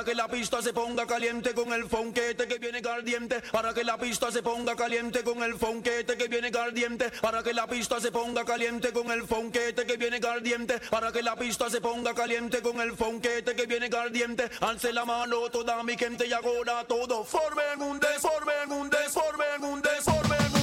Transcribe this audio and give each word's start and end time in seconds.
para 0.00 0.12
que 0.12 0.14
la 0.14 0.28
pista 0.28 0.62
se 0.62 0.72
ponga 0.72 1.06
caliente 1.06 1.52
con 1.52 1.74
el 1.74 1.86
fonquete 1.86 2.48
que 2.48 2.58
viene 2.58 2.80
caliente, 2.80 3.42
para 3.52 3.74
que 3.74 3.84
la 3.84 3.98
pista 3.98 4.32
se 4.32 4.42
ponga 4.42 4.74
caliente 4.74 5.22
con 5.22 5.42
el 5.42 5.58
fonquete 5.58 6.16
que 6.16 6.26
viene 6.26 6.50
caliente, 6.50 7.10
para 7.20 7.42
que 7.42 7.52
la 7.52 7.66
pista 7.66 8.00
se 8.00 8.10
ponga 8.10 8.42
caliente 8.42 8.94
con 8.94 9.10
el 9.10 9.26
fonquete 9.26 9.84
que 9.84 9.98
viene 9.98 10.18
caliente, 10.18 10.80
para 10.88 11.12
que 11.12 11.22
la 11.22 11.36
pista 11.36 11.68
se 11.68 11.82
ponga 11.82 12.14
caliente 12.14 12.62
con 12.62 12.80
el 12.80 12.96
fonquete 12.96 13.54
que 13.54 13.66
viene 13.66 13.90
caliente, 13.90 14.50
alce 14.62 14.90
la 14.90 15.04
mano 15.04 15.50
toda 15.50 15.82
mi 15.82 15.98
gente 15.98 16.26
y 16.26 16.32
ahora 16.32 16.82
todo 16.84 17.22
formen 17.22 17.82
un 17.82 18.00
desorden, 18.00 18.72
un 18.72 18.88
desorden, 18.88 19.64
un 19.64 19.82
desorden. 19.82 20.59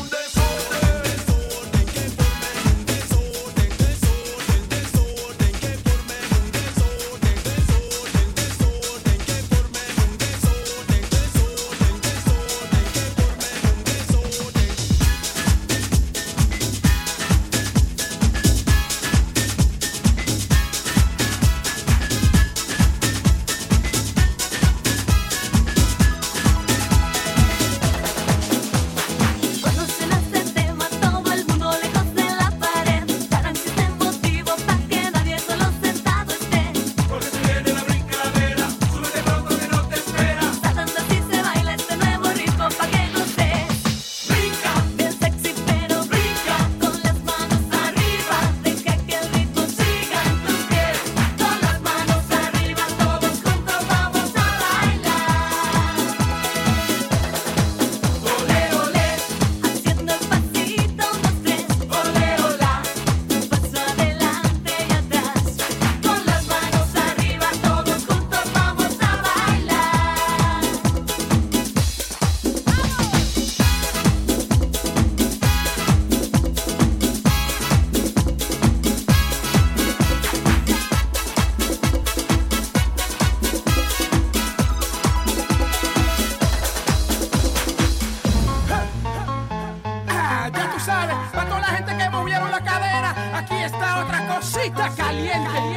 está 94.88 95.04
caliente. 95.04 95.77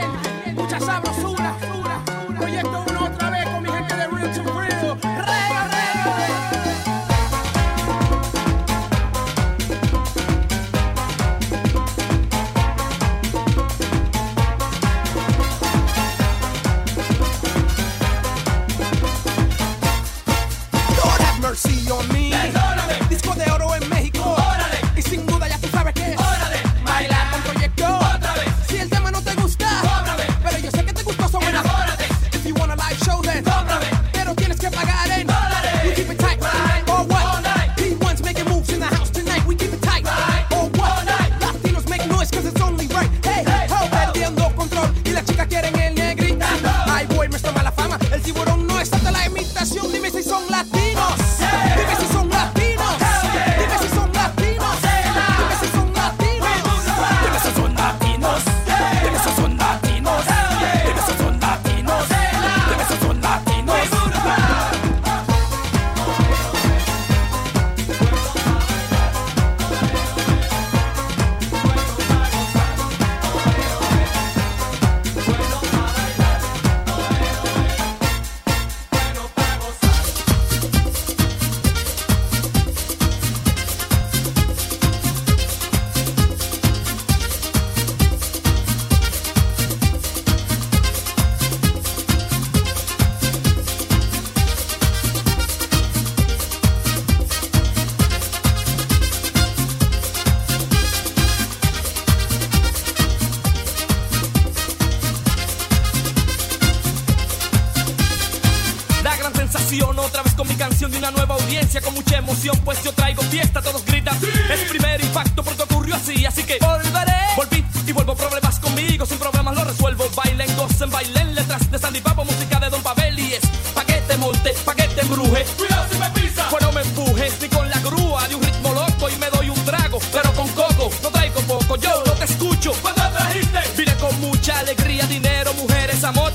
De 110.89 110.97
una 110.97 111.11
nueva 111.11 111.35
audiencia 111.35 111.81
Con 111.83 111.93
mucha 111.93 112.17
emoción, 112.17 112.59
pues 112.65 112.83
yo 112.83 112.93
traigo 112.93 113.23
fiesta, 113.25 113.61
todos 113.61 113.85
gritan 113.85 114.17
Es 114.51 114.61
primer 114.71 115.01
impacto 115.03 115.43
porque 115.43 115.63
ocurrió 115.63 115.95
así, 115.95 116.25
así 116.25 116.43
que 116.43 116.59
volveré. 116.59 117.13
Volví 117.37 117.65
y 117.87 117.93
vuelvo 117.93 118.15
problemas 118.15 118.59
conmigo, 118.61 119.05
sin 119.05 119.19
problemas 119.19 119.55
lo 119.55 119.65
resuelvo. 119.65 120.09
Bailen, 120.15 120.57
gocen, 120.57 120.91
bailen, 120.91 121.35
letras 121.35 121.71
de 121.71 121.79
Sandy 121.79 122.01
Papo 122.01 122.25
Música 122.25 122.59
de 122.61 122.71
Don 122.71 122.83
Pavel 122.83 123.19
y 123.19 123.35
es 123.35 123.41
pa' 123.75 123.85
que 123.85 123.95
te 123.95 124.17
monte, 124.17 124.55
pa' 124.65 124.75
que 124.75 124.85
te 124.85 125.03
embruje. 125.03 125.45
Cuidado 125.59 125.87
si 125.93 125.99
me 125.99 126.11
pisa. 126.11 126.49
Bueno, 126.51 126.73
me 126.73 126.81
empujes 126.81 127.35
ni 127.43 127.49
con 127.49 127.69
la 127.69 127.79
grúa 127.81 128.27
de 128.29 128.35
un 128.37 128.43
ritmo 128.43 128.73
loco 128.73 129.09
Y 129.11 129.17
me 129.17 129.29
doy 129.31 129.51
un 129.51 129.65
trago, 129.65 129.99
pero 130.13 130.33
con 130.33 130.49
coco, 130.49 130.91
no 131.03 131.11
traigo 131.11 131.41
poco 131.43 131.77
Yo 131.77 132.03
no 132.07 132.13
te 132.13 132.25
escucho, 132.25 132.73
¿Cuánto 132.81 133.03
trajiste? 133.03 133.59
vine 133.77 133.95
con 133.97 134.19
mucha 134.21 134.59
alegría, 134.61 135.05
dinero, 135.07 135.53
mujeres, 135.55 136.03
amor. 136.05 136.33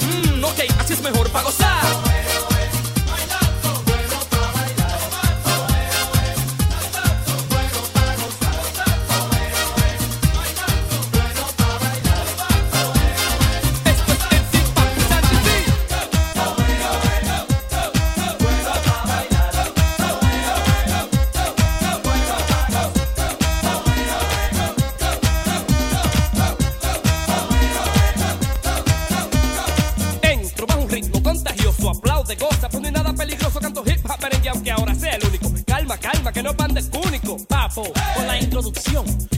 Mmm, 0.00 0.44
ok, 0.44 0.60
así 0.78 0.92
es 0.92 1.02
mejor 1.02 1.28
pa' 1.30 1.42
gozar 1.42 2.07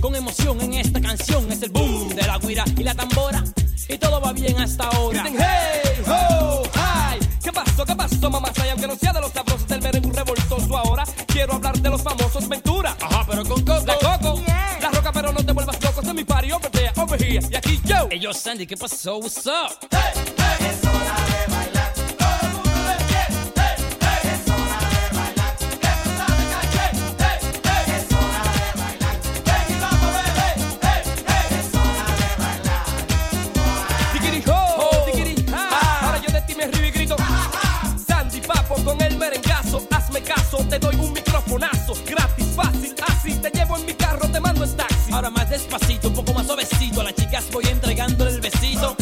con 0.00 0.14
emoción 0.14 0.60
en 0.60 0.74
esta 0.74 1.00
canción 1.00 1.50
es 1.50 1.62
el 1.62 1.70
boom 1.70 2.08
de 2.08 2.22
la 2.22 2.38
guira 2.38 2.64
y 2.76 2.82
la 2.82 2.94
tambora 2.94 3.44
y 3.88 3.98
todo 3.98 4.20
va 4.20 4.32
bien 4.32 4.58
hasta 4.60 4.84
ahora. 4.84 5.22
Griten 5.22 5.40
hey, 5.40 6.02
ho, 6.06 6.62
hi, 6.74 7.30
Sabroso, 8.20 8.30
mamá, 8.30 8.52
y 8.64 8.68
aunque 8.68 8.86
no 8.86 8.96
sea 8.96 9.12
de 9.12 9.20
los 9.20 9.32
sabrosos 9.32 9.66
del 9.66 9.80
merengue 9.80 10.12
revoltoso 10.12 10.76
ahora, 10.76 11.04
quiero 11.26 11.54
hablar 11.54 11.78
de 11.78 11.88
los 11.88 12.02
famosos 12.02 12.48
Ventura. 12.48 12.96
Ajá, 13.00 13.24
pero 13.28 13.44
con 13.44 13.64
coco. 13.64 13.86
La 13.86 13.94
Coco, 13.94 14.40
la 14.80 14.90
Roca, 14.90 15.12
pero 15.12 15.32
no 15.32 15.44
te 15.44 15.52
vuelvas 15.52 15.82
loco, 15.82 16.02
de 16.02 16.14
mi 16.14 16.24
party 16.24 16.52
over 16.52 16.70
there, 16.70 16.92
over 16.96 17.22
here, 17.22 17.46
y 17.50 17.56
aquí 17.56 17.80
yo. 17.84 18.08
Ey, 18.10 18.20
yo, 18.20 18.32
Sandy, 18.34 18.66
¿qué 18.66 18.76
pasó? 18.76 19.16
What's 19.16 19.46
up? 19.46 19.88
Tiquiri 19.88 20.19
despacito, 45.50 46.08
un 46.08 46.14
poco 46.14 46.32
más 46.32 46.46
suavecito. 46.46 47.00
A 47.00 47.04
las 47.04 47.14
chicas 47.14 47.44
voy 47.52 47.66
entregándole 47.66 48.30
el 48.30 48.40
besito. 48.40 48.96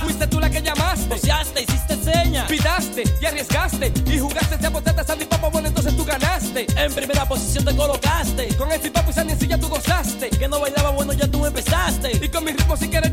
Fuiste 0.00 0.26
tú 0.26 0.40
la 0.40 0.50
que 0.50 0.62
llamaste, 0.62 1.06
Boceaste, 1.06 1.62
hiciste 1.62 1.96
señas. 2.02 2.48
pidaste 2.48 3.04
y 3.20 3.26
arriesgaste 3.26 3.92
y 4.06 4.18
jugaste 4.18 4.56
de 4.56 4.68
boteta 4.68 5.04
Sandy 5.04 5.26
Papo, 5.26 5.50
bueno 5.50 5.68
entonces 5.68 5.96
tú 5.96 6.04
ganaste. 6.04 6.66
En 6.76 6.92
primera 6.94 7.26
posición 7.26 7.64
te 7.64 7.76
colocaste. 7.76 8.56
Con 8.56 8.72
el 8.72 8.80
Papo 8.90 9.10
y 9.10 9.12
Sandy 9.12 9.34
en 9.34 9.48
ya 9.48 9.58
tú 9.58 9.68
gozaste. 9.68 10.30
Que 10.30 10.48
no 10.48 10.58
bailaba 10.58 10.90
bueno, 10.90 11.12
ya 11.12 11.28
tú 11.28 11.44
empezaste. 11.44 12.24
Y 12.24 12.28
con 12.28 12.44
mi 12.44 12.52
ritmo 12.52 12.76
si 12.76 12.88
quieres 12.88 13.11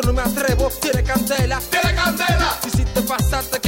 yo 0.00 0.12
no 0.12 0.12
me 0.12 0.22
atrevo, 0.22 0.70
tiene 0.80 1.02
candela, 1.02 1.60
tiene 1.70 1.94
candela. 1.94 2.58
Y 2.66 2.70
si 2.76 2.84
te 2.84 3.02
pasaste 3.02 3.60
que 3.60 3.67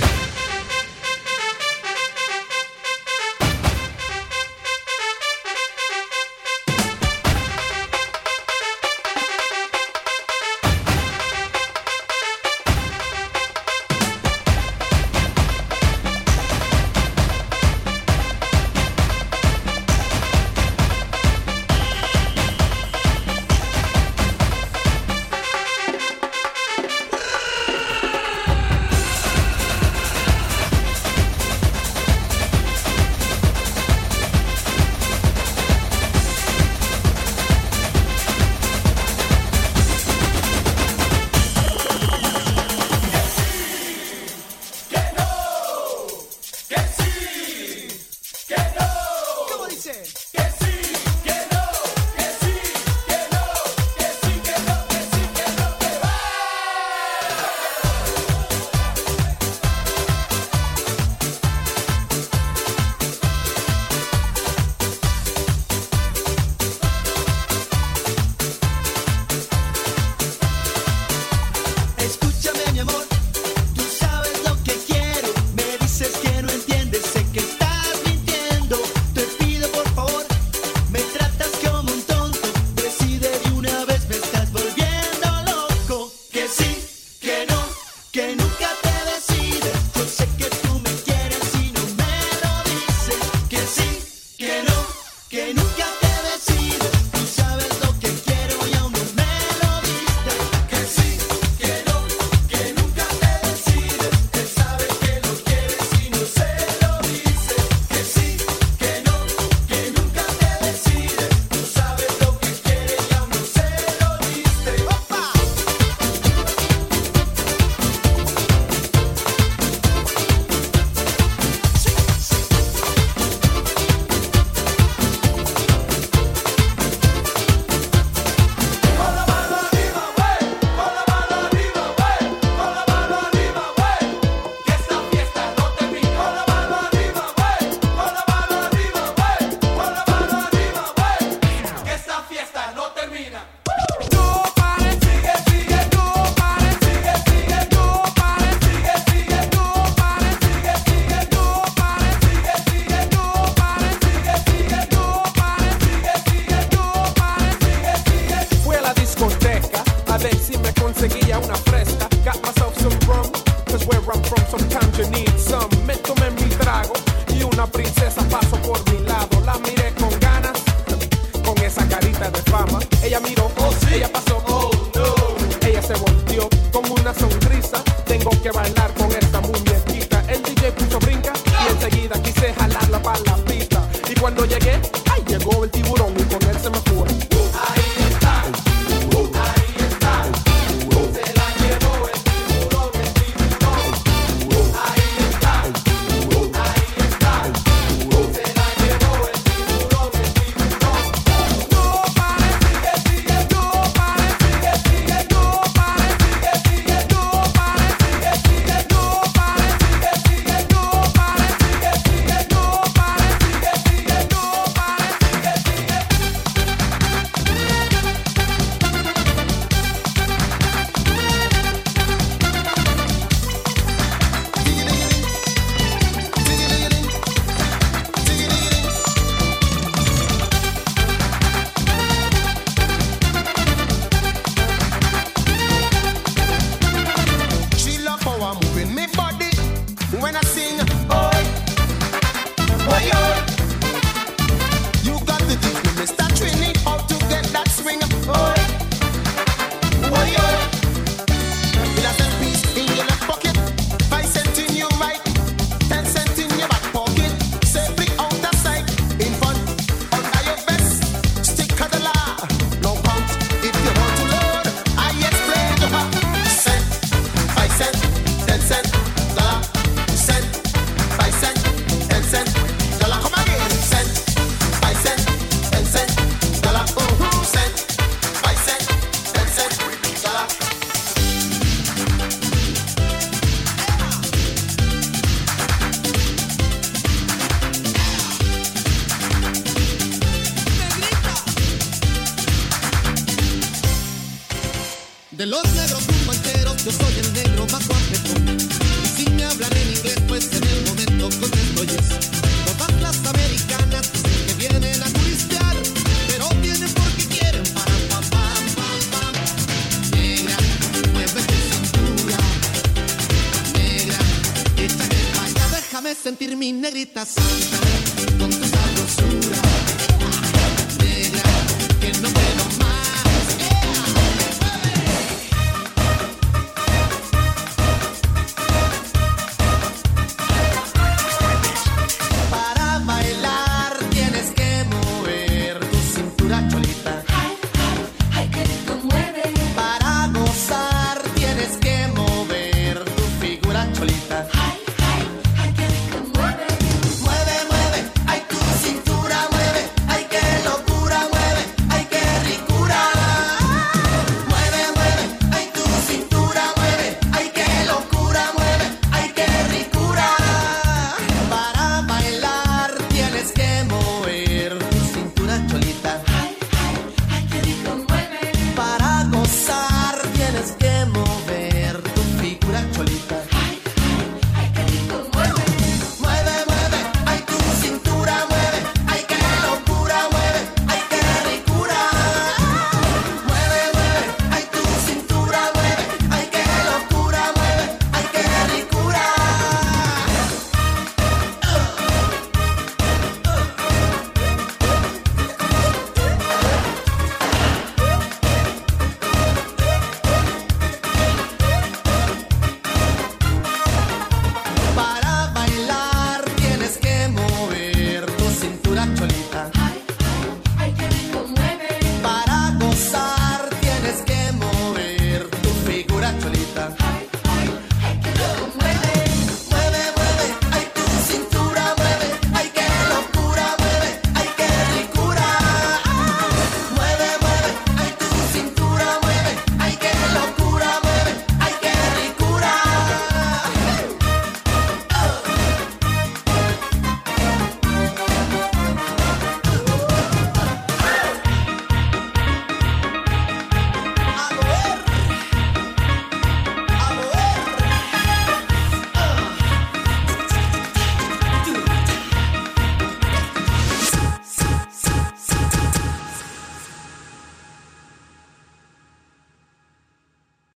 Negro 297.43 297.65
más 297.71 297.87
guapetón. 297.87 298.50